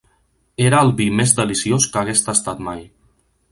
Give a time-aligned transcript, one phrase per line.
[0.69, 2.85] Era el vi més deliciós que hagués tastat mai.